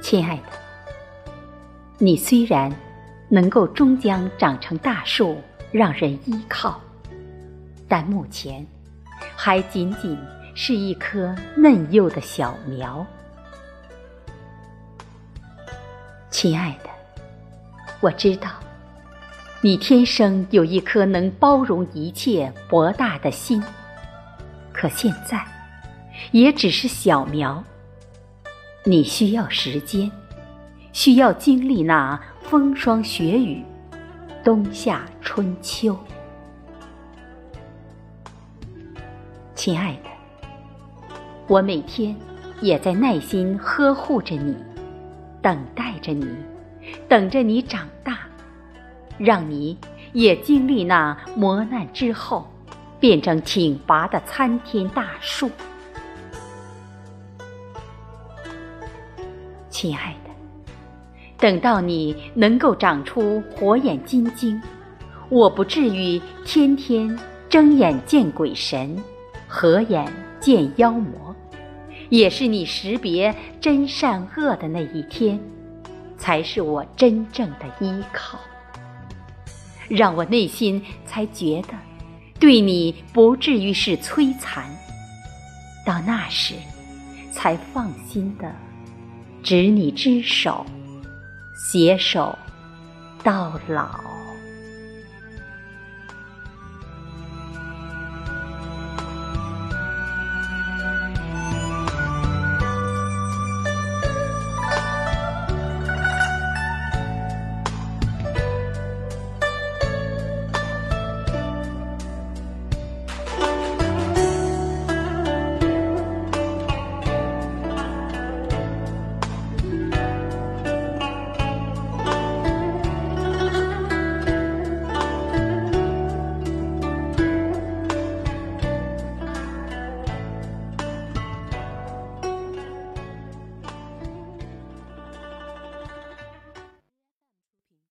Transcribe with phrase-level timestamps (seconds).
[0.00, 0.44] 亲爱的，
[1.98, 2.72] 你虽然
[3.28, 5.38] 能够终将长成大树，
[5.70, 6.80] 让人依靠，
[7.86, 8.66] 但目前
[9.36, 10.18] 还仅仅
[10.54, 13.04] 是一棵嫩幼的小苗。
[16.30, 16.90] 亲爱的，
[18.00, 18.50] 我知道
[19.60, 23.62] 你天生有一颗能包容一切、博大的心，
[24.72, 25.44] 可现在
[26.30, 27.62] 也只是小苗。
[28.88, 30.10] 你需要时间，
[30.94, 33.62] 需要经历那风霜雪雨、
[34.42, 35.94] 冬夏春秋。
[39.54, 40.08] 亲爱的，
[41.46, 42.16] 我每天
[42.62, 44.56] 也在耐心呵护着你，
[45.42, 46.26] 等待着你，
[47.06, 48.20] 等着你长大，
[49.18, 49.76] 让你
[50.14, 52.50] 也经历那磨难之后，
[52.98, 55.50] 变成挺拔的参天大树。
[59.80, 60.30] 亲爱的，
[61.38, 64.60] 等到你能够长出火眼金睛，
[65.28, 67.16] 我不至于天天
[67.48, 69.00] 睁眼见鬼神，
[69.46, 71.32] 合眼见妖魔，
[72.08, 75.38] 也是你识别真善恶的那一天，
[76.16, 78.36] 才是我真正的依靠，
[79.88, 81.74] 让我内心才觉得
[82.40, 84.68] 对你不至于是摧残。
[85.86, 86.54] 到那时，
[87.30, 88.52] 才放心的。
[89.42, 90.64] 执你之手，
[91.54, 92.36] 携手
[93.22, 94.17] 到老。